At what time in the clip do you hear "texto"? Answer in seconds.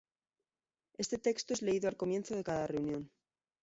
1.19-1.53